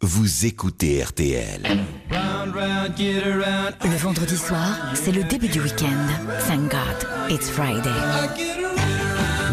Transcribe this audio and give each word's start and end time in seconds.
vous 0.00 0.46
écoutez 0.46 1.02
RTL. 1.02 1.62
Le 3.84 3.96
vendredi 3.96 4.36
soir, 4.36 4.92
c'est 4.94 5.10
le 5.12 5.24
début 5.24 5.48
du 5.48 5.60
week-end. 5.60 6.06
Thank 6.46 6.70
God, 6.70 7.30
it's 7.30 7.50
Friday. 7.50 7.90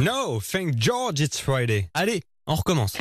No, 0.01 0.39
thank 0.39 0.77
George, 0.77 1.19
it's 1.19 1.39
Friday. 1.39 1.89
Allez, 1.95 2.21
on 2.45 2.55
recommence. 2.55 2.93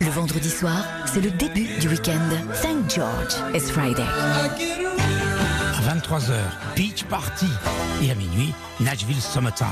Le 0.00 0.10
vendredi 0.10 0.48
soir, 0.48 0.82
c'est 1.04 1.20
le 1.20 1.30
début 1.30 1.68
du 1.80 1.88
week-end. 1.88 2.30
Thank 2.62 2.90
George, 2.90 3.34
it's 3.54 3.70
Friday. 3.70 4.06
À 5.74 5.94
23h, 5.94 6.32
Beach 6.74 7.04
Party. 7.04 7.46
Et 8.02 8.10
à 8.10 8.14
minuit, 8.14 8.54
Nashville 8.80 9.20
Summertime. 9.20 9.66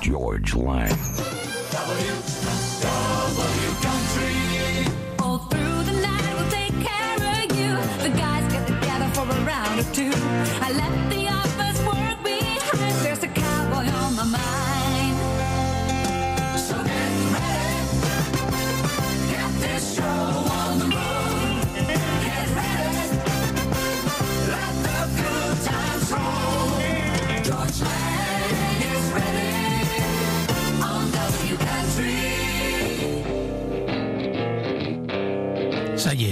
George 0.00 0.54
Lang. 0.54 1.39
I 10.62 10.72
left 10.72 11.10
the 11.10 11.19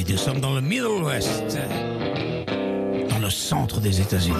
nous 0.09 0.17
sommes 0.17 0.41
dans 0.41 0.55
le 0.55 0.61
Middle 0.61 1.03
West, 1.03 1.59
dans 3.11 3.19
le 3.19 3.31
centre 3.31 3.79
des 3.81 4.01
États-Unis. 4.01 4.37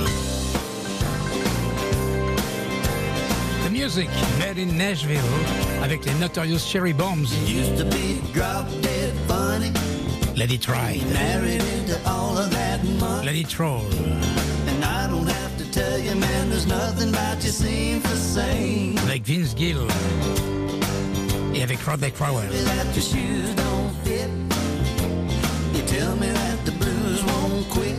The 3.67 3.71
music 3.71 4.09
made 4.39 4.59
in 4.59 4.73
Nashville 4.77 5.19
avec 5.83 6.07
les 6.07 6.15
Notorious 6.15 6.59
Cherry 6.59 6.95
Bombs. 6.95 7.29
La 10.37 10.47
Detroit. 10.47 10.77
La 13.25 13.33
Detroit. 13.33 13.83
Avec 19.07 19.27
Vince 19.27 19.55
Gill 19.57 19.77
et 21.55 21.63
avec 21.63 21.79
Rodney 21.83 22.11
Crowell. 22.11 22.49
Tell 25.89 26.17
me 26.17 26.29
that 26.29 26.65
the 26.67 26.73
blues 26.73 27.25
won't 27.25 27.69
quit. 27.71 27.99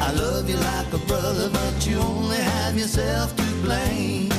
I 0.00 0.12
love 0.12 0.48
you 0.48 0.56
like 0.56 0.92
a 0.92 0.98
brother, 1.06 1.50
but 1.50 1.86
you 1.86 1.98
only 1.98 2.36
have 2.36 2.78
yourself 2.78 3.34
to 3.36 3.42
blame. 3.64 4.30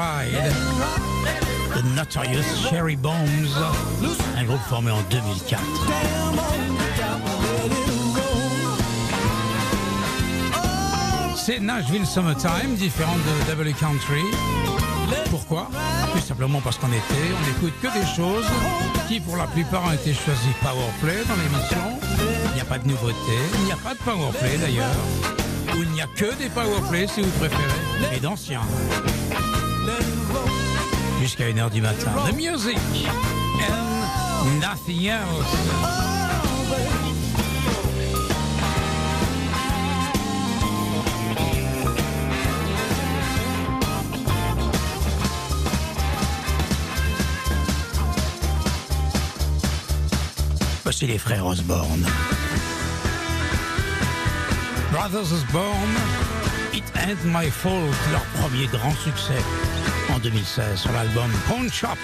The 0.00 1.84
Notorious 1.94 2.70
Cherry 2.70 2.96
Bombs. 2.96 3.52
Un 4.34 4.44
groupe 4.44 4.62
formé 4.66 4.90
en 4.90 5.02
2004. 5.10 5.60
damn 5.60 6.38
old. 6.38 6.78
Got 6.96 7.18
to 7.18 7.34
let 7.52 7.70
it 7.70 7.92
roll. 8.16 8.78
Oh, 10.54 11.34
C'est 11.36 11.60
Nashville 11.60 12.06
Summertime, 12.06 12.76
différent 12.76 13.14
de 13.14 13.50
Double 13.50 13.74
Country. 13.74 14.22
Pourquoi? 15.28 15.68
Tout 16.14 16.20
simplement 16.20 16.62
parce 16.62 16.78
qu'en 16.78 16.88
été, 16.88 17.00
on 17.36 17.46
n'écoute 17.46 17.74
que 17.82 17.88
des 17.88 18.06
choses 18.06 18.46
qui, 19.06 19.20
pour 19.20 19.36
la 19.36 19.48
plupart, 19.48 19.84
ont 19.84 19.92
été 19.92 20.14
choisies 20.14 20.54
Powerplay 20.62 21.24
dans 21.28 21.36
l'émission. 21.36 22.00
Il 22.46 22.54
n'y 22.54 22.60
a 22.62 22.64
pas 22.64 22.78
de 22.78 22.88
nouveauté, 22.88 23.36
il 23.58 23.64
n'y 23.66 23.72
a 23.72 23.76
pas 23.76 23.92
de 23.92 23.98
Powerplay 23.98 24.56
d'ailleurs. 24.56 24.96
Ou 25.76 25.82
il 25.82 25.90
n'y 25.90 26.00
a 26.00 26.06
que 26.06 26.34
des 26.36 26.48
Powerplay 26.48 27.06
si 27.06 27.20
vous 27.20 27.30
préférez, 27.38 28.16
et 28.16 28.20
d'anciens. 28.20 28.62
Jusqu'à 31.20 31.50
1h 31.50 31.70
du 31.70 31.80
matin. 31.80 32.10
The 32.26 32.34
music 32.34 32.78
and 33.60 34.60
nothing 34.60 35.06
else. 35.06 35.46
Voici 50.82 51.06
les 51.06 51.18
frères 51.18 51.46
Osborne. 51.46 52.06
Brothers 54.90 55.32
Osborne, 55.32 55.94
Ain't 57.02 57.24
My 57.24 57.50
Fault, 57.50 57.94
leur 58.12 58.24
premier 58.42 58.66
grand 58.66 58.94
succès 58.94 59.42
en 60.12 60.18
2016 60.18 60.80
sur 60.80 60.92
l'album 60.92 61.30
Pawn 61.48 61.70
Shop. 61.70 61.96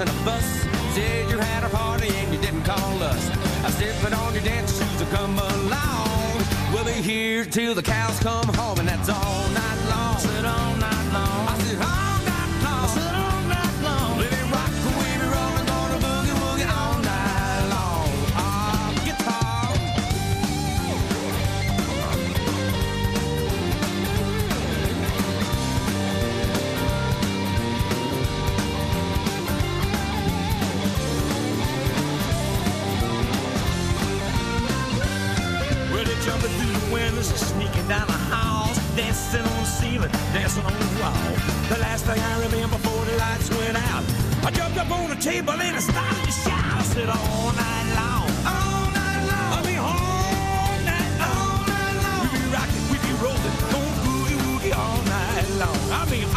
in 0.00 0.08
a 0.08 0.24
bus. 0.24 0.44
Said 0.94 1.28
you 1.30 1.38
had 1.38 1.62
a 1.62 1.68
party 1.68 2.08
and 2.08 2.32
you 2.32 2.40
didn't 2.40 2.62
call 2.62 3.02
us. 3.02 3.30
I 3.64 3.70
stepped 3.70 4.12
on 4.12 4.32
your 4.32 4.42
dance 4.42 4.78
shoes 4.78 5.00
and 5.00 5.10
come 5.10 5.38
along. 5.38 6.42
We'll 6.72 6.84
be 6.84 7.02
here 7.02 7.44
till 7.44 7.74
the 7.74 7.82
cows 7.82 8.18
come 8.20 8.48
home, 8.54 8.78
and 8.78 8.88
that's 8.88 9.08
all 9.08 9.48
night 9.50 9.80
long. 9.90 10.16
All 10.46 10.76
night 10.76 11.12
long. 11.12 11.48
I 11.48 11.58
said. 11.58 12.09
dancing 40.32 40.64
on 40.64 40.72
the 40.72 41.00
wall. 41.00 41.34
The 41.68 41.78
last 41.78 42.04
thing 42.06 42.18
I 42.18 42.34
remember 42.44 42.76
before 42.78 43.04
the 43.04 43.16
lights 43.16 43.50
went 43.50 43.76
out, 43.76 44.04
I 44.46 44.50
jumped 44.50 44.78
up 44.78 44.90
on 44.90 45.10
the 45.10 45.16
table 45.16 45.52
and 45.52 45.76
I 45.76 45.80
started 45.80 46.24
to 46.24 46.32
shout. 46.32 46.78
I 46.78 46.82
said 46.82 47.08
all 47.08 47.52
night 47.52 47.88
long, 47.98 48.28
all 48.46 48.86
night 48.94 49.22
long, 49.30 49.48
I'll 49.54 49.66
be 49.66 49.76
night 50.86 51.12
long, 51.18 51.34
all 51.34 51.58
night 51.66 51.96
long. 52.04 52.20
We 52.22 52.38
be 52.38 52.46
rocking, 52.54 52.84
we 52.90 52.96
be 53.02 53.12
rolling, 53.18 53.56
going 53.74 53.96
boogie 54.06 54.38
woogie 54.46 54.74
all 54.74 55.02
night 55.04 55.48
long. 55.58 55.80
I 55.98 56.02
mean 56.10 56.29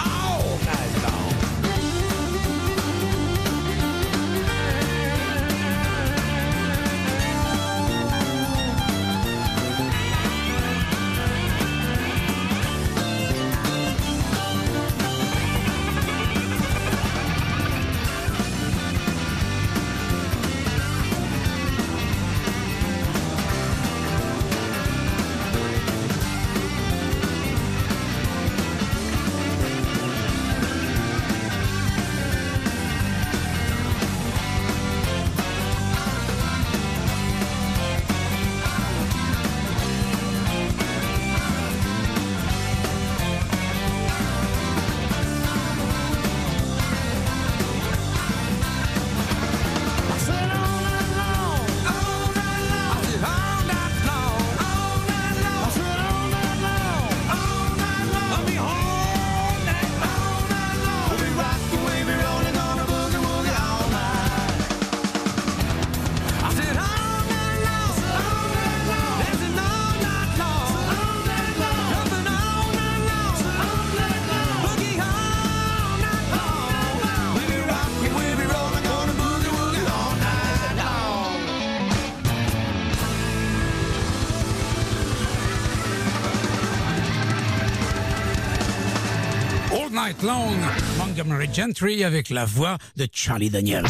Montgomery 91.24 91.50
Gentry 91.54 92.04
avec 92.04 92.30
la 92.30 92.44
voix 92.44 92.78
de 92.98 93.08
Charlie 93.12 93.50
Daniel. 93.50 93.86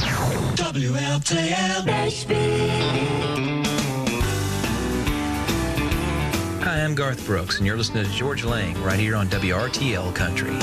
Hi, 6.62 6.80
I'm 6.80 6.94
Garth 6.94 7.26
Brooks, 7.26 7.58
and 7.58 7.66
you're 7.66 7.78
listening 7.78 8.04
to 8.04 8.12
George 8.12 8.44
Lang 8.46 8.76
right 8.84 9.00
here 9.00 9.16
on 9.16 9.26
WRTL 9.30 10.14
Country. 10.14 10.54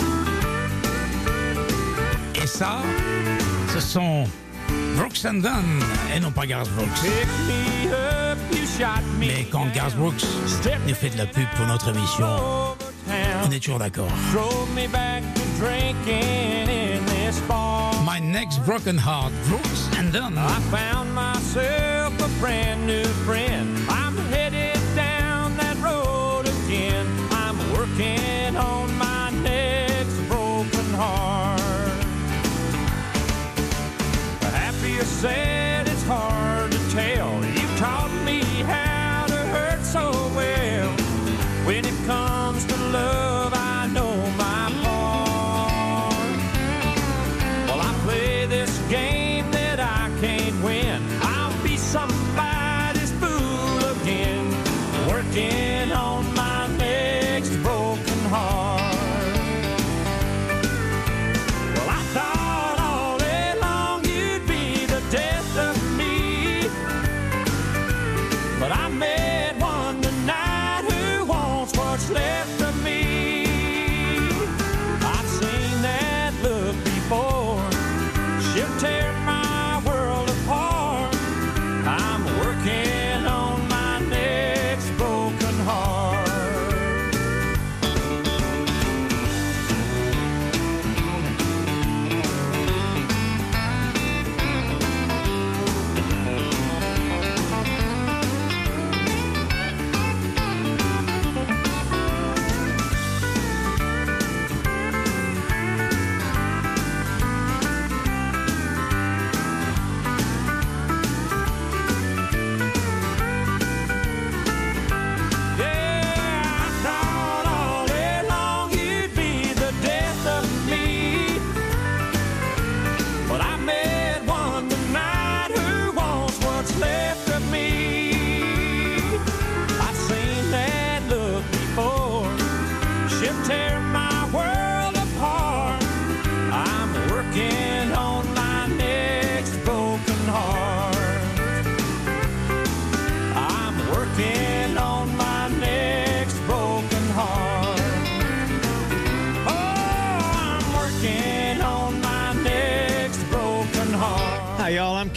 Et 2.40 2.46
ça, 2.46 2.82
ce 3.72 3.80
sont 3.80 4.28
Brooks 4.96 5.24
and 5.24 5.42
Dunn 5.42 5.82
et 6.14 6.20
non 6.20 6.30
pas 6.30 6.46
Garth 6.46 6.70
Brooks. 6.76 6.88
Mais 9.18 9.46
quand 9.50 9.66
Garth 9.74 9.96
Brooks 9.96 10.24
nous 10.86 10.94
fait 10.94 11.10
de 11.10 11.18
la 11.18 11.26
pub 11.26 11.48
pour 11.56 11.66
notre 11.66 11.88
émission, 11.88 12.26
on 13.44 13.50
est 13.50 13.58
toujours 13.58 13.80
d'accord. 13.80 14.08
My 17.30 18.18
next 18.20 18.58
broken 18.64 18.98
heart, 18.98 19.32
Brooks 19.44 19.88
and 19.94 20.12
Dunn. 20.12 20.36
I 20.36 20.58
found 20.62 21.14
myself 21.14 22.12
a 22.20 22.40
brand 22.40 22.84
new 22.88 23.04
friend. 23.24 23.78
I'm 23.88 24.16
headed 24.16 24.80
down 24.96 25.56
that 25.56 25.76
road 25.76 26.48
again. 26.48 27.06
I'm 27.30 27.56
working 27.72 28.56
on 28.56 28.92
my 28.98 29.30
next 29.44 30.16
broken 30.26 30.92
heart. 30.94 31.60
Happy 34.42 34.98
or 34.98 35.04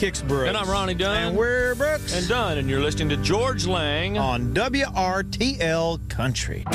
Hi, 0.04 0.10
y'all. 0.10 0.12
I'm 0.12 0.12
Kix 0.12 0.28
Brooks. 0.28 0.50
And 0.50 0.58
I'm 0.58 0.70
Ronnie 0.70 0.94
Dunn. 0.94 1.28
And 1.28 1.38
we're 1.38 1.76
Brooks. 1.76 2.14
And 2.14 2.28
Dunn, 2.28 2.58
and 2.58 2.70
you're 2.70 2.82
listening 2.82 3.10
to 3.10 3.18
George 3.18 3.66
Lang. 3.66 4.18
on 4.18 4.54
WRTL 4.54 6.10
Country. 6.10 6.66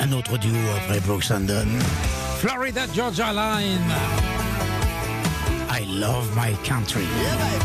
Un 0.00 0.12
autre 0.12 0.38
duo 0.38 0.58
après 0.76 1.00
Brooks 1.04 1.30
and 1.30 1.46
Dunn. 1.46 1.68
Florida 2.40 2.86
Georgia 2.94 3.32
Line. 3.32 3.78
I 5.68 5.84
love 5.88 6.34
my 6.34 6.54
country. 6.64 7.04
Yeah, 7.04 7.60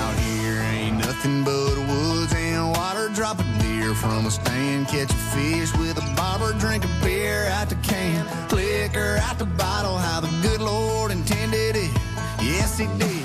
Out 0.00 0.18
here 0.20 0.62
ain't 0.62 0.98
nothing 0.98 1.44
but 1.44 1.76
woods 1.88 2.32
and 2.34 2.72
water. 2.72 3.08
Drop 3.10 3.38
a 3.86 3.88
deer 3.88 3.94
from 3.94 4.26
a 4.26 4.30
stand, 4.30 4.88
catch 4.88 5.10
a 5.10 5.14
fish 5.14 5.72
with 5.78 5.98
a 5.98 6.14
bobber, 6.16 6.52
drink 6.58 6.84
a 6.84 7.04
beer 7.04 7.46
out 7.52 7.68
the 7.68 7.76
can, 7.76 8.26
liquor 8.50 9.18
out 9.22 9.38
the 9.38 9.44
bottle. 9.44 9.96
How 9.96 10.20
the 10.20 10.28
good 10.42 10.60
Lord 10.60 11.12
intended 11.12 11.76
it. 11.76 11.90
Yes, 12.40 12.78
He 12.78 12.86
did. 12.98 13.15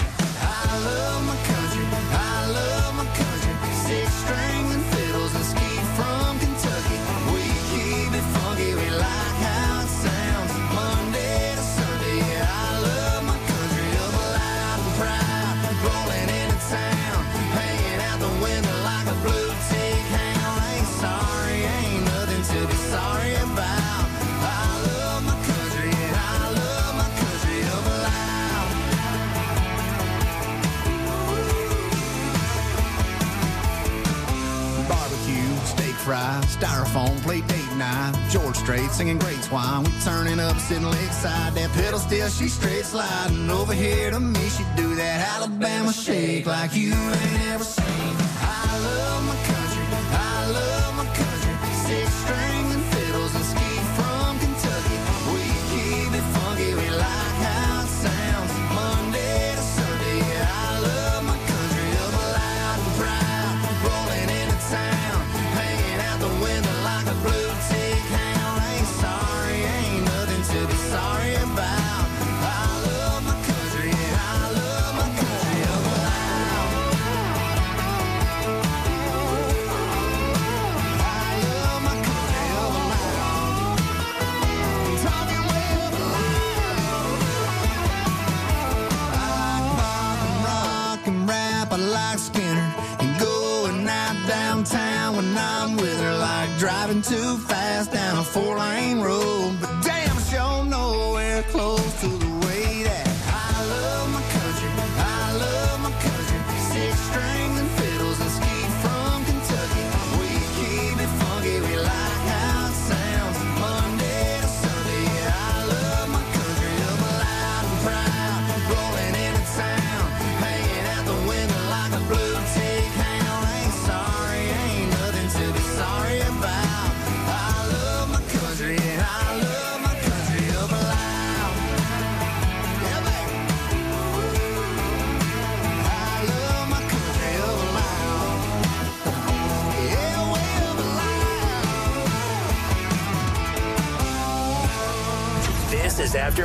Fry, 36.12 36.41
styrofoam, 36.46 37.15
plate 37.24 37.48
date 37.48 37.74
night. 37.77 38.13
George 38.30 38.58
Strait 38.58 38.91
singing 38.91 39.18
great 39.18 39.41
swine. 39.44 39.84
We 39.84 39.91
turning 40.03 40.39
up, 40.41 40.58
sitting 40.58 40.84
lakeside. 40.84 41.53
That 41.53 41.72
pedal 41.72 42.00
still, 42.00 42.27
she 42.27 42.50
straight 42.50 42.84
sliding. 42.84 43.50
Over 43.50 43.74
here 43.74 44.12
to 44.12 44.20
me, 44.20 44.50
she 44.50 44.63
do 44.75 44.94
that 44.96 45.18
Alabama 45.36 45.94
shake 45.94 46.46
like 46.46 46.75
you 46.75 46.94
ain't 46.94 47.41
ever 47.53 47.63
seen. 47.63 48.11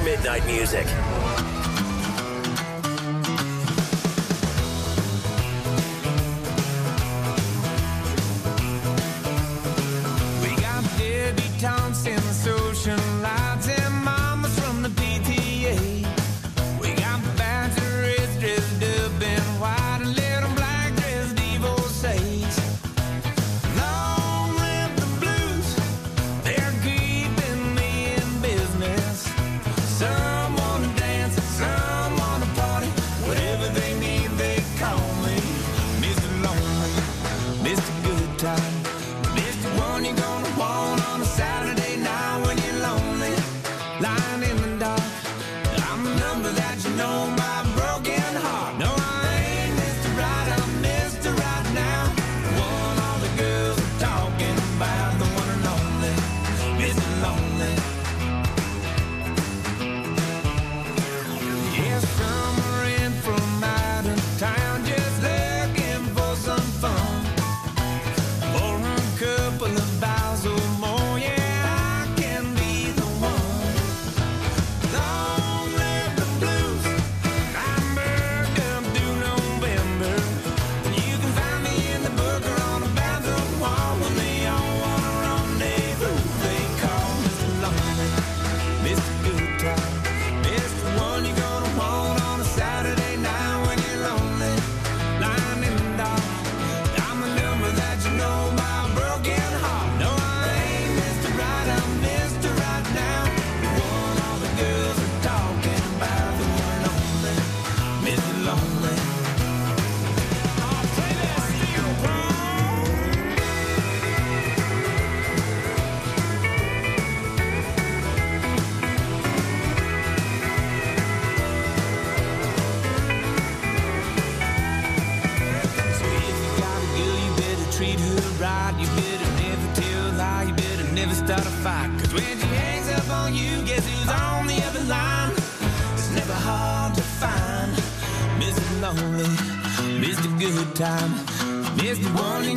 midnight 0.06 0.46
music. 0.46 0.86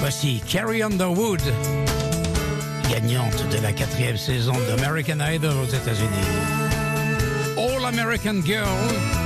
Voici 0.00 0.42
Carrie 0.46 0.82
Underwood, 0.82 1.40
gagnante 2.90 3.48
de 3.50 3.62
la 3.62 3.72
quatrième 3.72 4.18
saison 4.18 4.52
d'American 4.68 5.18
Idol 5.20 5.54
aux 5.56 5.74
États-Unis. 5.74 6.08
All 7.56 7.84
American 7.86 8.42
Girl. 8.44 9.23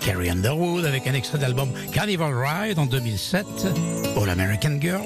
Carrie 0.00 0.30
Underwood 0.30 0.86
avec 0.86 1.06
un 1.06 1.12
extrait 1.12 1.38
d'album 1.38 1.68
Carnival 1.92 2.32
Ride 2.34 2.78
en 2.78 2.86
2007, 2.86 3.46
All 4.16 4.30
American 4.30 4.78
Girl, 4.80 5.02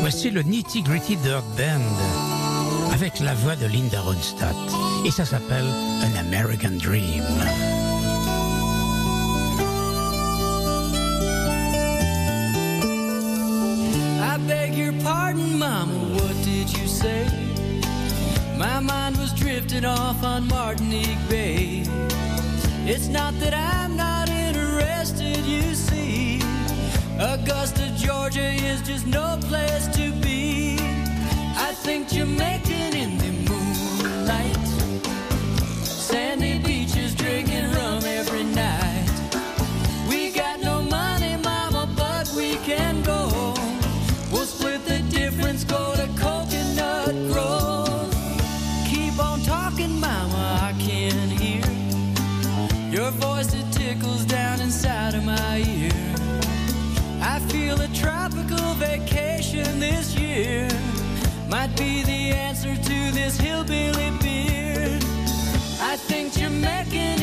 voici 0.00 0.30
le 0.30 0.42
Nitty 0.42 0.82
Gritty 0.82 1.16
Dirt 1.16 1.44
Band 1.56 2.92
avec 2.92 3.18
la 3.18 3.34
voix 3.34 3.56
de 3.56 3.66
Linda 3.66 4.00
Ronstadt. 4.00 4.54
Et 5.04 5.10
ça 5.10 5.24
s'appelle 5.24 5.64
An 5.64 6.18
American 6.20 6.76
Dream. 6.78 7.24
I 14.22 14.38
beg 14.46 14.76
your 14.76 14.92
pardon, 15.02 15.58
Mama, 15.58 15.92
what 16.14 16.34
did 16.44 16.70
you 16.78 16.86
say? 16.86 17.26
My 18.56 18.78
mind 18.80 19.16
was 19.16 19.32
drifting 19.32 19.84
off 19.84 20.22
on 20.22 20.46
Martinique 20.46 21.18
Bay. 21.28 21.82
It's 22.86 23.08
not 23.08 23.34
that 23.40 23.54
I'm 23.54 23.96
not 23.96 24.28
interested, 24.28 25.36
you 25.44 25.74
see. 25.74 26.40
Augusta, 27.18 27.92
Georgia 27.96 28.50
is 28.52 28.80
just 28.82 29.06
no 29.06 29.38
place 29.42 29.86
to 29.88 30.10
be. 30.22 30.76
I 31.56 31.72
think 31.74 32.08
Jamaican 32.08 32.79
tropical 57.94 58.74
vacation 58.74 59.80
this 59.80 60.14
year 60.16 60.68
might 61.48 61.74
be 61.76 62.02
the 62.02 62.32
answer 62.32 62.74
to 62.74 63.12
this 63.12 63.38
hillbilly 63.38 64.10
beer. 64.22 64.98
I 65.80 65.96
think 65.96 66.32
Jamaican 66.32 67.19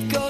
It 0.00 0.12
goes 0.12 0.27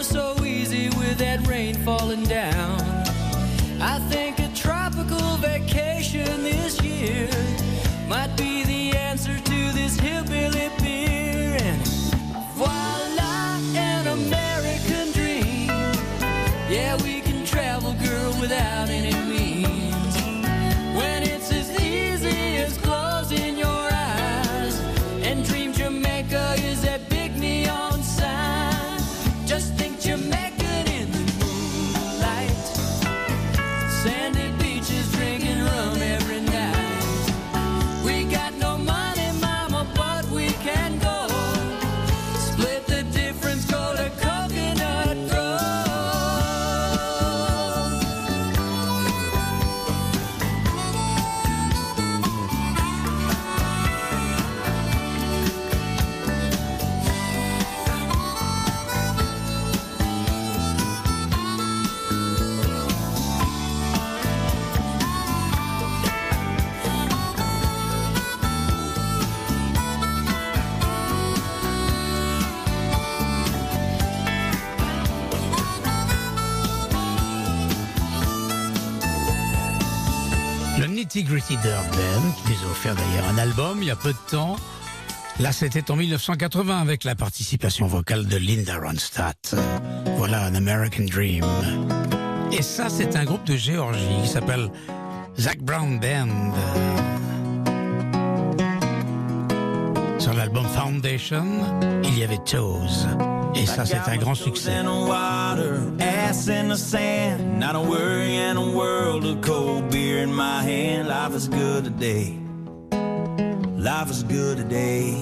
Gritty 81.38 81.56
Dirt 81.62 81.84
Band, 81.92 82.32
qui 82.32 82.50
nous 82.50 82.68
a 82.68 82.70
offert 82.72 82.96
d'ailleurs 82.96 83.28
un 83.32 83.38
album 83.38 83.78
il 83.80 83.86
y 83.86 83.90
a 83.92 83.96
peu 83.96 84.12
de 84.12 84.18
temps. 84.28 84.56
Là, 85.38 85.52
c'était 85.52 85.88
en 85.88 85.94
1980 85.94 86.80
avec 86.80 87.04
la 87.04 87.14
participation 87.14 87.86
vocale 87.86 88.26
de 88.26 88.36
Linda 88.36 88.76
Ronstadt. 88.76 89.54
Voilà, 90.16 90.46
un 90.46 90.56
American 90.56 91.04
Dream. 91.04 91.44
Et 92.50 92.60
ça, 92.60 92.88
c'est 92.88 93.14
un 93.14 93.24
groupe 93.24 93.44
de 93.44 93.54
Géorgie 93.54 94.20
qui 94.20 94.28
s'appelle 94.28 94.68
Zach 95.38 95.58
Brown 95.60 96.00
Band. 96.00 96.54
Sur 100.18 100.34
l'album 100.34 100.66
Foundation, 100.66 101.46
il 102.02 102.18
y 102.18 102.24
avait 102.24 102.38
Toes. 102.38 103.06
Et 103.54 103.64
ça, 103.64 103.86
c'est 103.86 104.08
un 104.08 104.16
grand 104.16 104.34
succès. 104.34 104.72
Water, 105.48 105.92
ass 106.00 106.48
in 106.48 106.68
the 106.68 106.76
sand. 106.76 107.58
Not 107.58 107.74
a 107.74 107.80
worry 107.80 108.36
in 108.36 108.56
a 108.56 108.76
world 108.76 109.24
of 109.24 109.40
cold 109.40 109.90
beer 109.90 110.18
in 110.18 110.32
my 110.32 110.62
hand. 110.62 111.08
Life 111.08 111.34
is 111.34 111.48
good 111.48 111.84
today. 111.84 112.38
Life 113.90 114.10
is 114.10 114.22
good 114.22 114.58
today. 114.58 115.14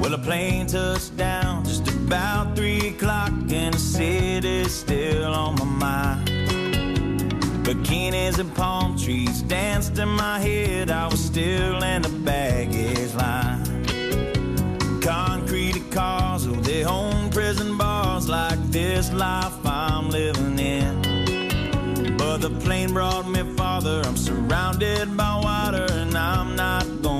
Well, 0.00 0.14
a 0.14 0.18
plane 0.18 0.66
touched 0.66 1.16
down 1.16 1.64
just 1.64 1.86
about 1.88 2.56
three 2.56 2.88
o'clock, 2.88 3.32
and 3.62 3.74
the 3.74 3.78
city's 3.78 4.74
still 4.74 5.32
on 5.32 5.54
my 5.56 5.64
mind. 5.86 6.28
Bikinis 7.64 8.38
and 8.38 8.54
palm 8.54 8.98
trees 8.98 9.42
danced 9.42 9.98
in 9.98 10.08
my 10.08 10.38
head. 10.40 10.90
I 10.90 11.06
was 11.06 11.22
still 11.24 11.82
in 11.82 12.02
the 12.02 12.14
baggage 12.30 13.14
line. 13.14 13.64
Concrete 15.00 15.84
cars, 15.92 16.46
oh, 16.48 16.60
they 16.68 16.84
own 16.84 17.30
prison 17.30 17.75
bars 18.26 18.28
like 18.28 18.70
this 18.70 19.12
life 19.12 19.54
I'm 19.64 20.10
living 20.10 20.58
in. 20.58 22.16
But 22.16 22.38
the 22.38 22.50
plane 22.50 22.92
brought 22.92 23.28
me 23.28 23.42
farther. 23.56 24.02
I'm 24.04 24.16
surrounded 24.16 25.16
by 25.16 25.40
water, 25.42 25.86
and 25.90 26.16
I'm 26.16 26.56
not 26.56 26.84
going 27.02 27.15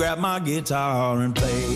grab 0.00 0.18
my 0.18 0.38
guitar 0.38 1.20
and 1.20 1.36
play. 1.36 1.74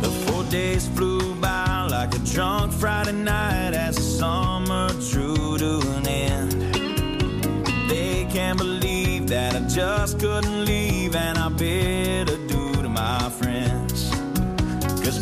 The 0.00 0.10
four 0.26 0.42
days 0.50 0.88
flew 0.88 1.36
by 1.36 1.86
like 1.88 2.12
a 2.16 2.18
drunk 2.18 2.72
Friday 2.72 3.12
night 3.12 3.74
as 3.74 3.94
the 3.94 4.02
summer 4.02 4.88
drew 5.08 5.56
to 5.58 5.80
an 5.98 6.08
end. 6.08 6.52
They 7.88 8.26
can't 8.28 8.58
believe 8.58 9.28
that 9.28 9.54
I 9.54 9.60
just 9.68 10.18
couldn't 10.18 10.57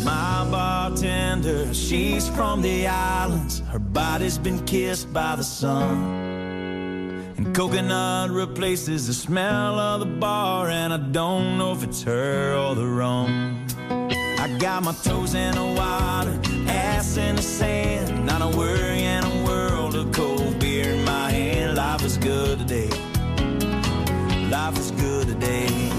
my 0.07 0.47
bartender, 0.49 1.73
she's 1.73 2.29
from 2.29 2.61
the 2.61 2.87
islands. 2.87 3.59
Her 3.73 3.79
body's 3.79 4.37
been 4.37 4.65
kissed 4.65 5.11
by 5.11 5.35
the 5.35 5.43
sun. 5.43 5.97
And 7.37 7.53
coconut 7.53 8.29
replaces 8.31 9.07
the 9.07 9.13
smell 9.13 9.77
of 9.77 9.99
the 9.99 10.05
bar, 10.05 10.69
and 10.69 10.93
I 10.93 10.97
don't 10.97 11.57
know 11.57 11.73
if 11.73 11.83
it's 11.83 12.01
her 12.03 12.55
or 12.55 12.73
the 12.73 12.87
rum. 12.87 13.67
I 14.43 14.47
got 14.59 14.83
my 14.83 14.93
toes 15.03 15.35
in 15.35 15.55
the 15.55 15.67
water, 15.81 16.35
ass 16.69 17.17
in 17.17 17.35
the 17.35 17.41
sand. 17.41 18.25
Not 18.25 18.41
a 18.41 18.57
worry 18.57 19.03
in 19.03 19.23
a 19.25 19.45
world 19.45 19.93
of 19.95 20.13
cold 20.13 20.57
beer 20.57 20.89
in 20.93 21.03
my 21.03 21.29
hand. 21.31 21.75
Life 21.75 22.03
is 22.05 22.17
good 22.17 22.59
today. 22.59 22.91
Life 24.49 24.77
is 24.79 24.91
good 24.91 25.27
today. 25.27 25.91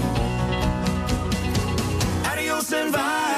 Adios 2.31 2.73
and 2.73 2.91
via 2.91 3.28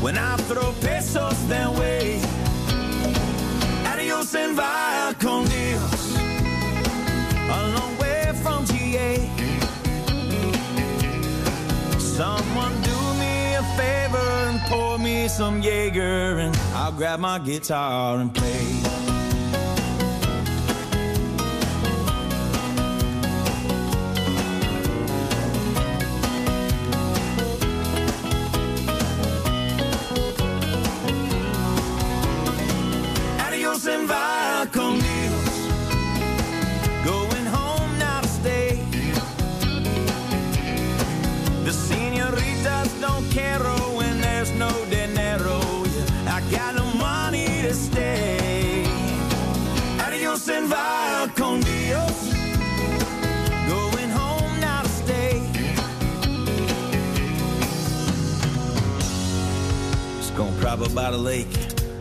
When 0.00 0.16
I 0.16 0.36
throw 0.36 0.72
pesos 0.80 1.46
their 1.48 1.70
way. 1.70 2.20
Adios 3.84 4.34
and 4.34 4.54
via 4.56 5.12
con 5.14 5.44
Dios. 5.46 6.16
A 7.50 7.60
long 7.74 7.98
way 7.98 8.32
from 8.42 8.64
GA. 8.66 9.28
Someone 11.98 12.74
do 12.82 12.98
me 13.18 13.54
a 13.54 13.62
favor 13.76 14.28
and 14.48 14.60
pour 14.68 14.98
me 14.98 15.26
some 15.26 15.60
Jaeger, 15.60 16.38
and 16.38 16.56
I'll 16.74 16.92
grab 16.92 17.18
my 17.18 17.40
guitar 17.40 18.20
and 18.20 18.32
play. 18.32 18.77
By 60.98 61.12
the 61.12 61.18
lake. 61.32 61.46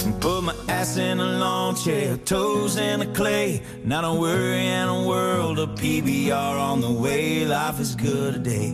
and 0.06 0.20
Put 0.20 0.42
my 0.42 0.56
ass 0.70 0.98
in 0.98 1.20
a 1.20 1.30
lawn 1.44 1.76
chair, 1.76 2.18
toes 2.18 2.78
in 2.78 3.00
the 3.00 3.06
clay. 3.06 3.62
Not 3.84 4.04
a 4.04 4.14
worry 4.14 4.66
in 4.66 4.88
a 4.88 5.04
world 5.08 5.60
of 5.60 5.70
PBR 5.82 6.56
on 6.70 6.82
the 6.82 6.92
way. 6.92 7.46
Life 7.46 7.80
is 7.80 7.96
good 7.96 8.34
today. 8.34 8.72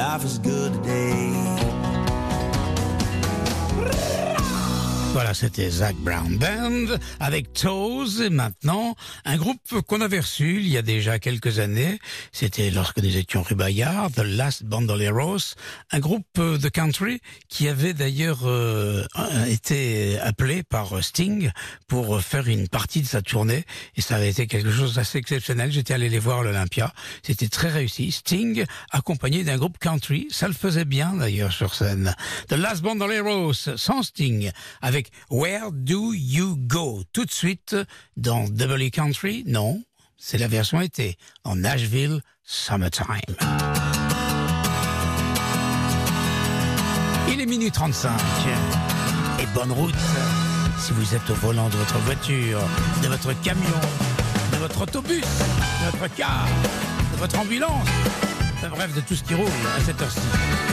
Life 0.00 0.24
is 0.24 0.38
good 0.38 0.72
today. 0.72 1.61
Voilà, 5.12 5.34
c'était 5.34 5.68
Zach 5.68 5.94
Brown 5.96 6.38
Band 6.38 6.96
avec 7.20 7.52
Toes 7.52 8.22
et 8.22 8.30
maintenant 8.30 8.96
un 9.26 9.36
groupe 9.36 9.82
qu'on 9.86 10.00
avait 10.00 10.20
reçu 10.20 10.60
il 10.60 10.68
y 10.68 10.78
a 10.78 10.82
déjà 10.82 11.18
quelques 11.18 11.58
années. 11.58 11.98
C'était 12.32 12.70
lorsque 12.70 12.96
nous 12.96 13.14
étions 13.18 13.42
rue 13.42 13.54
Bayard, 13.54 14.10
The 14.14 14.22
Last 14.24 14.64
Bandoleros, 14.64 15.54
un 15.90 15.98
groupe 15.98 16.24
euh, 16.38 16.56
de 16.56 16.68
country 16.70 17.20
qui 17.50 17.68
avait 17.68 17.92
d'ailleurs 17.92 18.46
euh, 18.46 19.04
été 19.48 20.18
appelé 20.20 20.62
par 20.62 21.04
Sting 21.04 21.50
pour 21.88 22.22
faire 22.22 22.48
une 22.48 22.68
partie 22.68 23.02
de 23.02 23.06
sa 23.06 23.20
tournée 23.20 23.66
et 23.96 24.00
ça 24.00 24.16
avait 24.16 24.30
été 24.30 24.46
quelque 24.46 24.72
chose 24.72 24.94
d'assez 24.94 25.18
exceptionnel. 25.18 25.70
J'étais 25.70 25.92
allé 25.92 26.08
les 26.08 26.20
voir 26.20 26.38
à 26.38 26.44
l'Olympia. 26.44 26.94
C'était 27.22 27.48
très 27.48 27.68
réussi. 27.68 28.12
Sting 28.12 28.64
accompagné 28.90 29.44
d'un 29.44 29.58
groupe 29.58 29.76
country, 29.78 30.28
ça 30.30 30.48
le 30.48 30.54
faisait 30.54 30.86
bien 30.86 31.12
d'ailleurs 31.12 31.52
sur 31.52 31.74
scène. 31.74 32.14
The 32.48 32.54
Last 32.54 32.80
Bandoleros 32.80 33.52
sans 33.76 34.02
Sting 34.02 34.50
avec 34.80 35.01
Where 35.30 35.70
Do 35.72 36.12
You 36.14 36.56
Go? 36.56 37.02
Tout 37.12 37.24
de 37.24 37.30
suite 37.30 37.76
dans 38.16 38.48
W 38.48 38.90
Country? 38.90 39.44
Non, 39.46 39.82
c'est 40.16 40.38
la 40.38 40.48
version 40.48 40.80
été 40.80 41.16
en 41.44 41.56
Nashville 41.56 42.20
Summertime. 42.44 43.20
Il 47.28 47.40
est 47.40 47.46
minuit 47.46 47.70
35 47.70 48.10
et 49.40 49.46
bonne 49.54 49.72
route 49.72 49.94
si 50.78 50.92
vous 50.92 51.14
êtes 51.14 51.30
au 51.30 51.34
volant 51.34 51.68
de 51.68 51.76
votre 51.76 51.98
voiture, 51.98 52.60
de 53.02 53.08
votre 53.08 53.32
camion, 53.40 53.80
de 54.52 54.56
votre 54.56 54.82
autobus, 54.82 55.22
de 55.22 55.90
votre 55.90 56.14
car, 56.14 56.46
de 57.12 57.18
votre 57.18 57.38
ambulance, 57.38 57.88
bref 58.68 58.94
de 58.94 59.00
tout 59.00 59.14
ce 59.14 59.22
qui 59.22 59.34
roule 59.34 59.46
à 59.76 59.80
cette 59.84 60.00
heure-ci. 60.00 60.71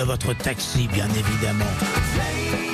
De 0.00 0.04
votre 0.04 0.32
taxi, 0.32 0.88
bien 0.88 1.08
évidemment. 1.10 2.69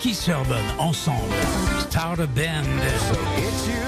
qui 0.00 0.14
se 0.14 0.32
ensemble. 0.78 1.34
Start 1.80 2.20
a 2.20 2.26
band. 2.26 3.79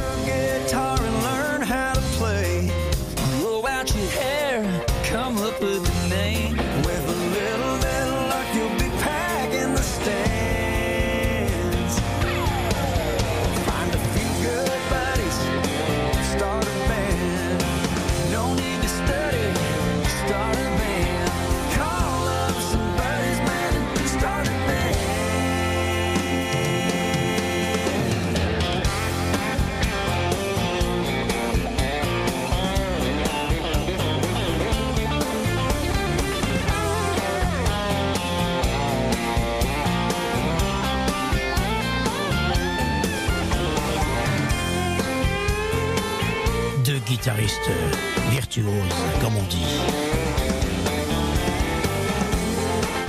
comme 49.21 49.37
on 49.37 49.43
dit. 49.45 49.65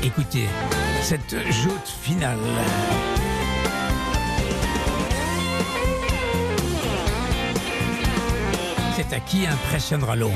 Écoutez, 0.04 0.47
cette 1.01 1.36
joute 1.51 1.88
finale. 2.01 2.38
C'est 8.95 9.14
à 9.14 9.20
qui 9.20 9.47
impressionnera 9.47 10.16
l'autre? 10.16 10.34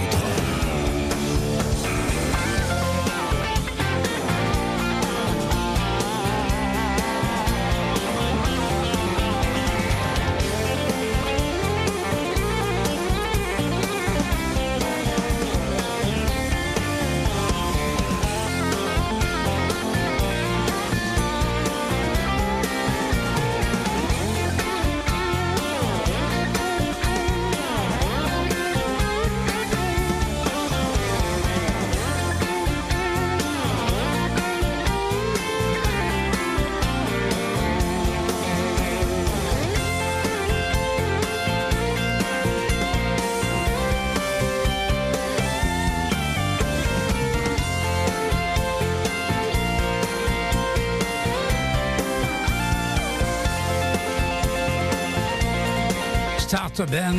Band, 56.85 57.15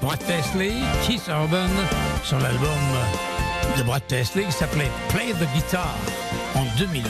Brad 0.00 0.22
Paisley, 0.24 0.72
Keith 1.04 1.26
Urban, 1.28 1.68
sur 2.22 2.38
l'album 2.38 2.68
de 3.76 3.82
Brad 3.82 4.02
Paisley 4.04 4.44
qui 4.44 4.52
s'appelait 4.52 4.90
Play 5.08 5.32
the 5.32 5.46
Guitar 5.54 5.96
en 6.54 6.64
2008. 6.78 7.04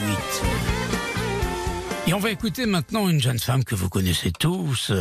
Et 2.07 2.15
on 2.15 2.19
va 2.19 2.31
écouter 2.31 2.65
maintenant 2.65 3.09
une 3.09 3.21
jeune 3.21 3.39
femme 3.39 3.65
que 3.65 3.75
vous 3.75 3.89
connaissez 3.89 4.33
tous, 4.33 4.93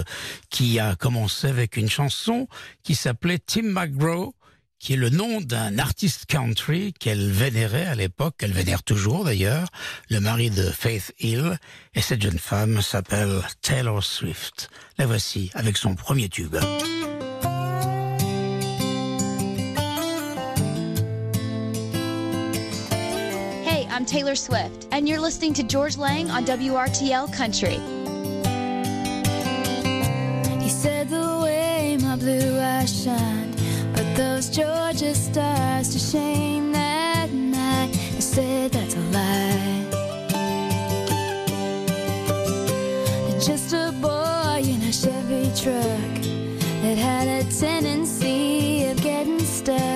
qui 0.49 0.80
a 0.80 0.95
commencé 0.95 1.47
avec 1.47 1.78
une 1.78 1.89
chanson 1.89 2.47
qui 2.84 2.95
s'appelait 2.95 3.39
Tim 3.39 3.64
McGraw 3.64 4.34
qui 4.84 4.93
est 4.93 4.97
le 4.97 5.09
nom 5.09 5.39
d'un 5.39 5.79
artiste 5.79 6.25
country 6.25 6.91
qu'elle 6.91 7.31
vénérait 7.31 7.86
à 7.86 7.95
l'époque, 7.95 8.36
qu'elle 8.38 8.51
vénère 8.51 8.84
toujours 8.84 9.23
d'ailleurs, 9.23 9.69
le 10.09 10.19
mari 10.19 10.49
de 10.49 10.63
Faith 10.63 11.13
Hill, 11.21 11.57
et 11.95 12.01
cette 12.01 12.21
jeune 12.21 12.38
femme 12.38 12.81
s'appelle 12.81 13.39
Taylor 13.61 14.03
Swift. 14.03 14.69
La 14.97 15.05
voici 15.05 15.51
avec 15.53 15.77
son 15.77 15.95
premier 15.95 16.27
tube. 16.27 16.57
Hey, 23.65 23.88
I'm 23.89 24.03
Taylor 24.05 24.36
Swift, 24.36 24.89
and 24.91 25.07
you're 25.07 25.21
listening 25.21 25.53
to 25.53 25.63
George 25.63 25.95
Lang 25.95 26.29
on 26.29 26.43
WRTL 26.43 27.31
Country. 27.31 27.79
He 30.59 30.67
said 30.67 31.07
the 31.07 31.39
way 31.41 31.95
my 32.01 32.17
blue 32.17 32.59
eyes 32.59 32.91
shined, 33.05 33.53
put 33.53 33.53
those 34.16 34.49
Georgia 34.49 35.16
stars 35.16 35.89
to 35.89 35.99
shame 35.99 36.72
that 36.72 37.32
night. 37.32 37.95
He 37.95 38.22
said 38.22 38.72
that's 38.72 38.95
a 38.95 38.99
lie. 39.11 39.86
Just 43.39 43.74
a 43.74 43.91
boy 44.01 44.61
in 44.64 44.82
a 44.84 44.91
Chevy 44.91 45.45
truck 45.61 46.24
that 46.82 46.97
had 46.97 47.28
a 47.28 47.43
tendency 47.51 48.86
of 48.86 49.01
getting 49.01 49.39
stuck 49.39 49.93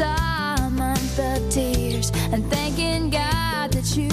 A 0.00 0.70
month 0.70 1.18
of 1.18 1.50
tears 1.50 2.10
and 2.32 2.50
thanking 2.50 3.10
God 3.10 3.72
that 3.72 3.96
you 3.96 4.08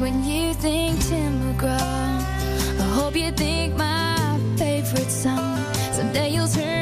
when 0.00 0.24
you 0.24 0.54
think 0.54 0.98
Tim 1.08 1.32
McGraw. 1.42 1.78
I 2.80 2.88
hope 2.94 3.14
you 3.16 3.30
think 3.32 3.76
my 3.76 4.38
favorite 4.56 5.10
song. 5.10 5.62
Someday 5.92 6.30
you'll 6.30 6.48
turn 6.48 6.79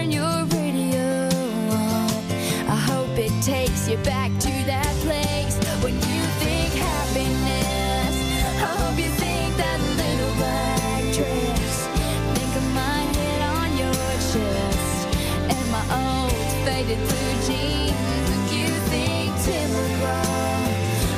takes 3.42 3.88
you 3.88 3.96
back 3.98 4.30
to 4.38 4.50
that 4.66 4.86
place 5.06 5.56
when 5.82 5.94
you 5.94 6.22
think 6.42 6.72
happiness. 6.74 8.14
I 8.62 8.74
hope 8.76 8.98
you 8.98 9.10
think 9.10 9.56
that 9.56 9.78
little 9.96 10.34
black 10.34 11.02
dress. 11.14 11.86
Think 12.34 12.56
of 12.56 12.66
my 12.74 13.00
head 13.18 13.42
on 13.56 13.76
your 13.76 13.94
chest 14.30 15.06
and 15.54 15.70
my 15.70 15.84
old 16.02 16.32
faded 16.66 16.98
blue 16.98 17.34
jeans. 17.46 17.94
When 18.28 18.42
you 18.58 18.66
think 18.90 19.30
Tim 19.44 19.70
McGraw, 19.70 20.26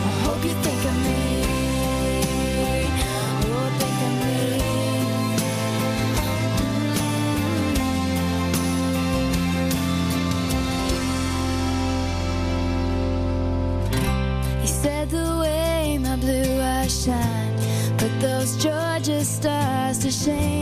I 0.04 0.12
hope 0.24 0.44
you 0.44 0.54
think 0.62 0.79
shame. 20.24 20.60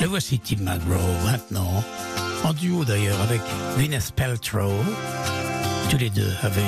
Le 0.00 0.06
voici 0.06 0.38
Tim 0.38 0.62
McGraw 0.62 0.96
maintenant, 1.24 1.84
en 2.44 2.52
duo 2.54 2.84
d'ailleurs 2.84 3.20
avec 3.20 3.40
Gwyneth 3.76 4.12
Paltrow. 4.12 4.72
Tous 5.90 5.98
les 5.98 6.08
deux 6.10 6.32
avaient 6.42 6.62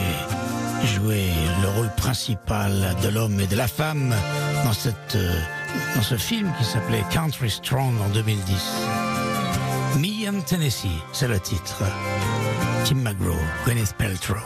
joué 0.85 1.31
le 1.63 1.69
rôle 1.69 1.91
principal 1.97 2.95
de 3.03 3.09
l'homme 3.09 3.41
et 3.41 3.47
de 3.47 3.57
la 3.57 3.69
femme 3.69 4.15
dans, 4.65 4.73
cette, 4.73 5.17
euh, 5.17 5.41
dans 5.95 6.03
ce 6.03 6.17
film 6.17 6.53
qui 6.59 6.65
s'appelait 6.65 7.05
Country 7.11 7.51
Strong 7.51 7.95
en 8.03 8.09
2010. 8.11 9.02
Me 10.33 10.41
Tennessee, 10.41 11.03
c'est 11.13 11.29
le 11.29 11.39
titre. 11.39 11.83
Tim 12.87 13.03
McGraw, 13.03 13.37
Gwyneth 13.65 13.93
Paltrow. 13.99 14.41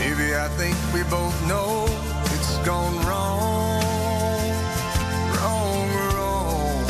I 0.00 0.48
think 0.56 0.76
we 0.92 1.04
both 1.04 1.46
know 1.46 1.86
it's 2.34 2.58
gone 2.66 2.96
wrong, 3.06 3.82
wrong, 5.36 5.88
wrong. 6.12 6.84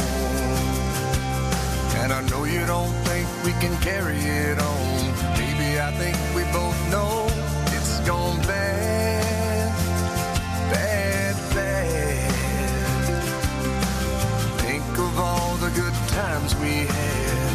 And 1.98 2.10
I 2.10 2.22
know 2.30 2.44
you 2.44 2.64
don't 2.64 2.94
think 3.04 3.28
we 3.44 3.52
can 3.60 3.76
carry 3.82 4.16
it 4.16 4.58
on. 4.58 4.98
I 5.80 5.92
think 5.92 6.16
we 6.34 6.44
both 6.52 6.90
know 6.90 7.26
it's 7.76 8.00
gone 8.00 8.40
bad, 8.46 9.74
bad, 10.72 11.36
bad. 11.54 12.32
Think 14.60 14.98
of 14.98 15.18
all 15.18 15.56
the 15.56 15.70
good 15.70 15.94
times 16.08 16.54
we 16.56 16.86
had. 16.86 17.47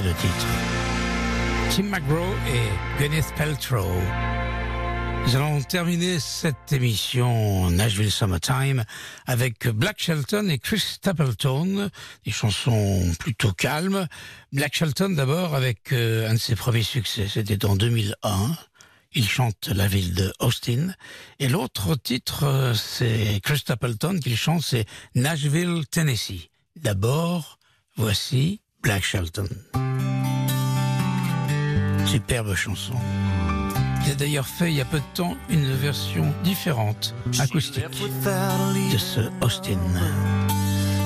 Le 0.00 0.12
titre. 0.14 0.46
Tim 1.70 1.84
McGraw 1.84 2.34
et 2.48 2.98
Gwyneth 2.98 3.32
Paltrow. 3.36 4.00
Nous 5.24 5.36
allons 5.36 5.62
terminer 5.62 6.18
cette 6.18 6.72
émission 6.72 7.70
Nashville 7.70 8.10
Summertime 8.10 8.84
avec 9.26 9.68
Black 9.68 10.00
Shelton 10.00 10.48
et 10.48 10.58
Chris 10.58 10.80
Stapleton, 10.80 11.90
des 12.24 12.30
chansons 12.32 13.12
plutôt 13.20 13.52
calmes. 13.52 14.08
Black 14.52 14.74
Shelton 14.74 15.10
d'abord 15.10 15.54
avec 15.54 15.92
euh, 15.92 16.28
un 16.28 16.34
de 16.34 16.38
ses 16.38 16.56
premiers 16.56 16.82
succès, 16.82 17.28
c'était 17.28 17.64
en 17.64 17.76
2001. 17.76 18.56
Il 19.12 19.28
chante 19.28 19.68
la 19.68 19.86
ville 19.86 20.14
de 20.14 20.32
Austin. 20.40 20.92
Et 21.38 21.48
l'autre 21.48 21.94
titre, 21.94 22.44
euh, 22.44 22.74
c'est 22.74 23.40
Chris 23.44 23.58
Stapleton 23.58 24.18
qui 24.18 24.30
le 24.30 24.36
chante, 24.36 24.62
c'est 24.62 24.86
Nashville, 25.14 25.84
Tennessee. 25.88 26.50
D'abord, 26.74 27.58
voici 27.96 28.60
Black 28.84 29.02
Shelton. 29.02 29.48
Superbe 32.04 32.54
chanson. 32.54 32.92
Il 34.04 34.12
a 34.12 34.14
d'ailleurs 34.14 34.46
fait 34.46 34.70
il 34.70 34.76
y 34.76 34.82
a 34.82 34.84
peu 34.84 34.98
de 34.98 35.14
temps 35.14 35.34
une 35.48 35.72
version 35.72 36.26
différente, 36.44 37.14
acoustique, 37.40 37.82
de 37.82 38.98
ce 38.98 39.20
Austin. 39.40 39.80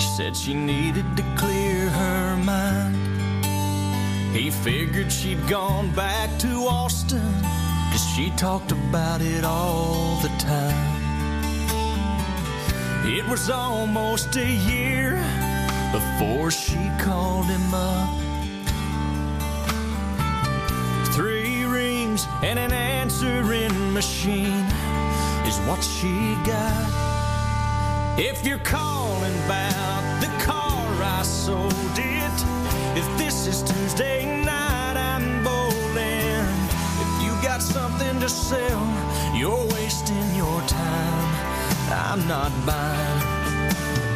She 0.01 0.09
said 0.17 0.35
she 0.35 0.55
needed 0.55 1.05
to 1.17 1.23
clear 1.37 1.89
her 1.89 2.37
mind. 2.39 2.97
He 4.35 4.51
figured 4.51 5.13
she'd 5.13 5.39
gone 5.49 5.89
back 5.95 6.37
to 6.41 6.67
Austin, 6.69 7.23
cause 7.93 8.05
she 8.17 8.33
talked 8.37 8.73
about 8.73 9.21
it 9.21 9.45
all 9.45 10.19
the 10.21 10.31
time. 10.39 10.75
It 13.05 13.25
was 13.29 13.49
almost 13.49 14.37
a 14.37 14.45
year 14.45 15.17
before 15.93 16.51
she 16.51 16.91
called 16.99 17.47
him 17.47 17.73
up. 17.73 18.09
Three 21.15 21.65
rings 21.65 22.27
and 22.43 22.59
an 22.59 22.73
answering 22.73 23.93
machine 23.93 24.65
is 25.47 25.59
what 25.67 25.83
she 25.83 26.37
got. 26.45 27.09
If 28.19 28.45
you're 28.45 28.59
calling 28.59 29.35
about 29.47 30.21
the 30.21 30.45
car 30.45 30.87
I 31.03 31.23
sold 31.23 31.73
it, 31.97 32.39
if 32.99 33.07
this 33.19 33.47
is 33.47 33.63
Tuesday 33.63 34.45
night, 34.45 34.97
I'm 34.97 35.43
bowling. 35.43 36.45
If 37.05 37.23
you 37.23 37.33
got 37.43 37.63
something 37.63 38.21
to 38.21 38.29
sell, 38.29 38.85
you're 39.35 39.67
wasting 39.75 40.35
your 40.35 40.61
time. 40.63 41.49
I'm 41.91 42.27
not 42.29 42.53
buying. 42.67 43.38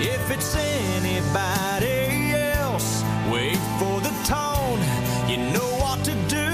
If 0.05 0.33
it's 0.33 0.57
anybody 0.57 2.35
else, 2.35 3.05
wait 3.31 3.57
for 3.79 4.01
the 4.01 4.11
tone. 4.25 4.81
You 5.31 5.37
know 5.53 5.71
what 5.79 6.05
to 6.05 6.15
do. 6.27 6.51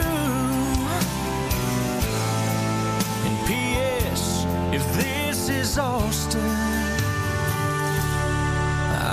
And 3.27 3.47
P.S. 3.47 4.45
If 4.71 4.85
this 4.97 5.49
is 5.49 5.79
Austin, 5.79 6.43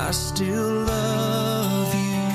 I 0.03 0.09
still 0.11 0.83
love 0.83 1.95
you. 1.95 2.25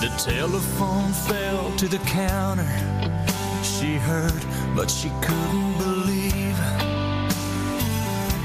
The 0.00 0.08
telephone 0.16 1.12
fell 1.12 1.70
to 1.76 1.86
the 1.86 1.98
counter. 2.06 2.66
She 3.62 3.96
heard, 3.96 4.42
but 4.76 4.90
she 4.90 5.10
couldn't 5.22 5.78
believe. 5.78 6.58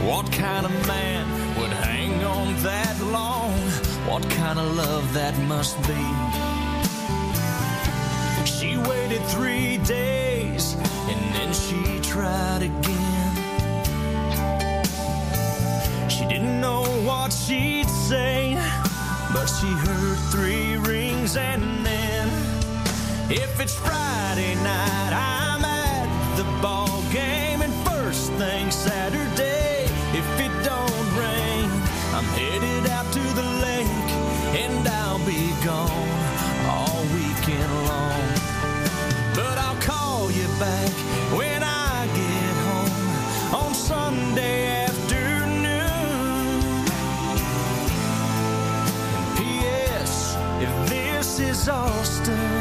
What 0.01 0.31
kind 0.31 0.65
of 0.65 0.87
man 0.87 1.27
would 1.59 1.73
hang 1.73 2.23
on 2.23 2.55
that 2.63 2.97
long. 3.01 3.51
what 4.07 4.23
kind 4.31 4.57
of 4.57 4.75
love 4.75 5.13
that 5.13 5.37
must 5.53 5.77
be. 5.91 6.03
She 8.45 8.77
waited 8.89 9.21
three 9.35 9.77
days 9.77 10.73
and 11.11 11.21
then 11.35 11.53
she 11.53 11.99
tried 11.99 12.63
again. 12.63 13.33
She 16.09 16.25
didn't 16.25 16.59
know 16.59 16.83
what 17.09 17.31
she'd 17.31 17.89
say, 18.09 18.55
but 19.33 19.47
she 19.47 19.67
heard 19.67 20.17
three 20.33 20.77
rings 20.77 21.37
and 21.37 21.85
then, 21.85 22.27
if 23.29 23.59
it's 23.59 23.75
Friday 23.75 24.55
night, 24.55 25.13
I'm 25.13 25.50
the 26.43 26.61
ball 26.61 27.03
game, 27.11 27.61
and 27.61 27.73
first 27.87 28.31
thing 28.33 28.71
Saturday, 28.71 29.85
if 30.19 30.27
it 30.39 30.51
don't 30.63 31.07
rain, 31.15 31.69
I'm 32.15 32.29
headed 32.39 32.89
out 32.89 33.05
to 33.13 33.23
the 33.39 33.47
lake, 33.65 34.09
and 34.63 34.87
I'll 34.87 35.23
be 35.23 35.53
gone 35.63 36.09
all 36.67 37.03
weekend 37.13 37.73
long. 37.89 38.23
But 39.35 39.55
I'll 39.65 39.81
call 39.81 40.31
you 40.31 40.47
back 40.57 40.89
when 41.37 41.61
I 41.61 42.07
get 42.21 42.55
home 42.67 43.63
on 43.63 43.73
Sunday 43.75 44.85
afternoon. 44.87 45.75
P.S. 49.37 50.35
If 50.59 50.89
this 50.89 51.39
is 51.39 51.69
Austin, 51.69 52.60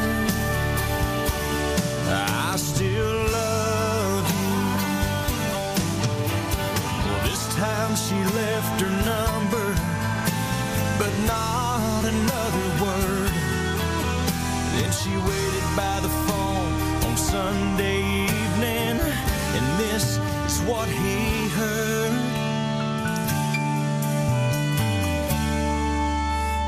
what 20.71 20.87
he 20.87 21.49
heard. 21.49 22.13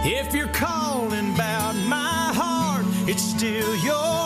If 0.06 0.36
you're 0.36 0.50
calling 0.50 1.34
about 1.34 1.76
my 1.76 2.34
heart, 2.36 2.86
it's 3.08 3.24
still 3.24 3.74
yours. 3.78 4.23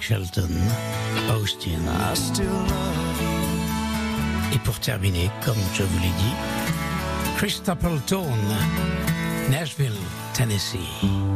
Shelton, 0.00 0.48
Austin. 1.30 1.68
Et 4.52 4.58
pour 4.60 4.80
terminer, 4.80 5.30
comme 5.44 5.58
je 5.74 5.82
vous 5.82 5.98
l'ai 5.98 6.08
dit, 6.08 6.34
Chris 7.36 7.50
Stapleton, 7.50 8.26
Nashville, 9.50 9.92
Tennessee. 10.32 11.29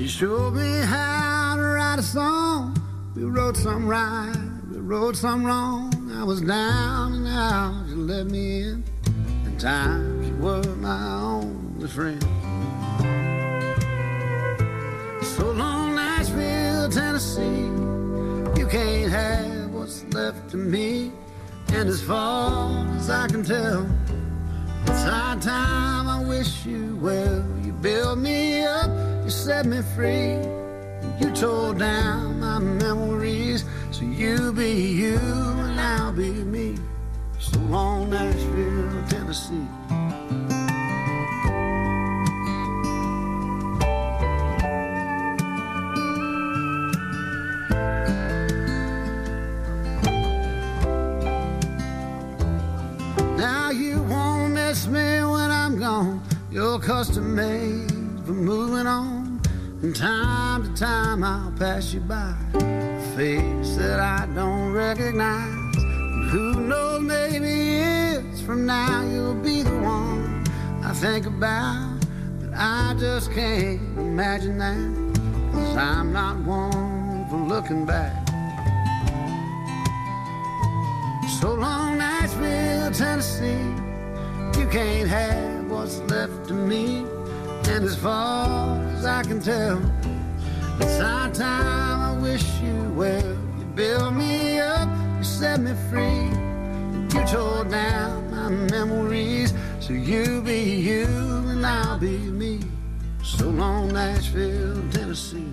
You 0.00 0.08
showed 0.08 0.54
me 0.54 0.80
how 0.86 1.56
to 1.56 1.62
write 1.62 1.98
a 1.98 2.02
song. 2.02 2.74
We 3.14 3.24
wrote 3.24 3.54
some 3.54 3.86
right, 3.86 4.34
we 4.72 4.78
wrote 4.78 5.14
some 5.14 5.44
wrong. 5.44 5.92
I 6.16 6.24
was 6.24 6.40
down 6.40 7.12
and 7.12 7.28
out, 7.28 7.84
you 7.86 7.96
let 7.96 8.24
me 8.24 8.62
in. 8.62 8.84
And 9.44 9.60
times 9.60 10.26
you 10.26 10.34
were 10.36 10.64
my 10.76 11.20
only 11.20 11.86
friend. 11.86 12.22
So 15.22 15.50
long, 15.50 15.94
Nashville, 15.96 16.88
Tennessee. 16.88 17.68
You 18.58 18.66
can't 18.70 19.10
have 19.12 19.70
what's 19.70 20.02
left 20.14 20.54
of 20.54 20.60
me. 20.60 21.12
And 21.74 21.90
as 21.90 22.00
far 22.00 22.86
as 22.96 23.10
I 23.10 23.28
can 23.28 23.44
tell, 23.44 23.86
it's 24.86 25.02
high 25.02 25.36
time 25.42 26.08
I 26.08 26.24
wish 26.26 26.64
you 26.64 26.96
well. 27.02 27.44
You 27.62 27.72
built 27.72 28.16
me 28.16 28.59
set 29.50 29.66
me 29.66 29.82
free. 29.96 30.38
You 31.18 31.28
tore 31.34 31.74
down 31.74 32.38
my 32.38 32.60
memories. 32.60 33.64
So 33.90 34.02
you 34.04 34.52
be 34.52 34.70
you 35.02 35.18
and 35.66 35.80
I'll 35.80 36.12
be 36.12 36.30
me. 36.54 36.78
So 37.40 37.58
long, 37.74 38.10
Nashville, 38.10 39.08
Tennessee. 39.08 39.66
Now 53.36 53.70
you 53.70 54.00
won't 54.12 54.52
miss 54.54 54.86
me 54.86 55.08
when 55.34 55.50
I'm 55.62 55.76
gone. 55.76 56.22
You're 56.52 56.78
custom 56.78 57.34
made 57.34 57.90
for 58.24 58.36
moving 58.50 58.86
on. 58.86 59.19
From 59.80 59.94
time 59.94 60.62
to 60.62 60.78
time 60.78 61.24
I'll 61.24 61.50
pass 61.52 61.94
you 61.94 62.00
by. 62.00 62.34
A 62.52 63.14
face 63.16 63.76
that 63.76 63.98
I 63.98 64.28
don't 64.34 64.72
recognize. 64.72 65.74
And 65.74 66.28
who 66.28 66.60
knows, 66.68 67.00
maybe 67.00 67.48
years 67.48 68.42
from 68.42 68.66
now 68.66 69.02
you'll 69.10 69.42
be 69.42 69.62
the 69.62 69.78
one 69.78 70.44
I 70.84 70.92
think 70.92 71.24
about. 71.24 71.98
But 72.42 72.50
I 72.54 72.94
just 72.98 73.32
can't 73.32 73.80
imagine 73.96 74.58
that. 74.58 75.52
Cause 75.54 75.76
I'm 75.78 76.12
not 76.12 76.36
one 76.40 77.26
for 77.30 77.38
looking 77.38 77.86
back. 77.86 78.28
So 81.40 81.54
long, 81.54 81.96
Nashville, 81.96 82.90
Tennessee. 82.92 83.64
You 84.60 84.68
can't 84.68 85.08
have 85.08 85.70
what's 85.70 86.00
left 86.00 86.50
of 86.50 86.56
me. 86.58 87.06
And 87.72 87.84
as 87.84 87.96
far 87.96 88.78
as 88.96 89.06
I 89.06 89.22
can 89.22 89.40
tell, 89.40 89.78
it's 90.80 90.98
high 90.98 91.30
time 91.32 92.00
I 92.00 92.20
wish 92.20 92.44
you 92.60 92.92
well. 92.96 93.36
You 93.58 93.64
built 93.76 94.12
me 94.12 94.58
up, 94.58 94.88
you 95.16 95.24
set 95.24 95.60
me 95.60 95.72
free. 95.88 96.26
You 97.14 97.26
tore 97.26 97.64
down 97.64 98.30
my 98.30 98.48
memories. 98.48 99.54
So 99.78 99.92
you 99.92 100.42
be 100.42 100.60
you 100.88 101.06
and 101.52 101.64
I'll 101.64 101.98
be 101.98 102.18
me. 102.18 102.60
So 103.22 103.48
long, 103.48 103.92
Nashville, 103.92 104.82
Tennessee. 104.90 105.52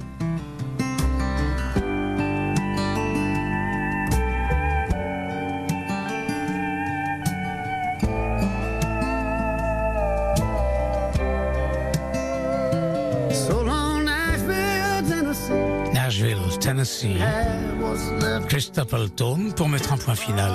Tennessee. 16.67 17.17
Have 17.17 17.79
what's 17.79 18.11
left. 18.21 18.49
Christophe 18.49 18.93
Alton 18.93 19.51
pour 19.55 19.69
mettre 19.69 19.93
un 19.93 19.97
point 19.97 20.15
final 20.15 20.51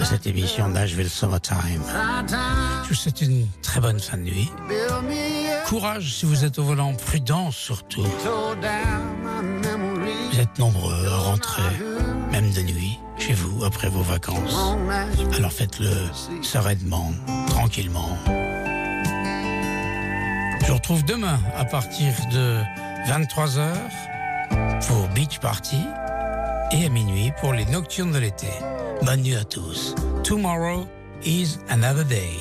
à 0.00 0.04
cette 0.04 0.26
émission 0.26 0.66
Nashville 0.68 1.08
Summertime. 1.08 1.80
Je 2.82 2.88
vous 2.88 2.94
souhaite 2.96 3.20
une 3.20 3.46
très 3.62 3.80
bonne 3.80 4.00
fin 4.00 4.16
de 4.16 4.24
nuit. 4.24 4.50
Courage 5.68 6.12
si 6.12 6.26
vous 6.26 6.44
êtes 6.44 6.58
au 6.58 6.64
volant, 6.64 6.92
prudence 6.94 7.54
surtout. 7.54 8.02
Vous 10.32 10.40
êtes 10.40 10.58
nombreux 10.58 11.06
à 11.06 11.18
rentrer, 11.18 11.62
même 12.32 12.50
de 12.50 12.62
nuit, 12.62 12.98
chez 13.16 13.34
vous, 13.34 13.64
après 13.64 13.88
vos 13.88 14.02
vacances. 14.02 14.58
Alors 15.36 15.52
faites-le 15.52 15.94
sereinement, 16.42 17.12
tranquillement. 17.46 18.18
Je 20.62 20.66
vous 20.66 20.74
retrouve 20.74 21.04
demain 21.04 21.38
à 21.56 21.64
partir 21.64 22.12
de 22.32 22.58
23h 23.06 23.70
pour 24.86 25.08
Beach 25.14 25.38
Party 25.38 25.82
et 26.72 26.86
à 26.86 26.88
minuit 26.88 27.32
pour 27.40 27.52
les 27.52 27.64
nocturnes 27.66 28.12
de 28.12 28.18
l'été. 28.18 28.48
Bonne 29.02 29.22
nuit 29.22 29.36
à 29.36 29.44
tous. 29.44 29.94
Tomorrow 30.22 30.86
is 31.24 31.58
another 31.68 32.04
day. 32.04 32.38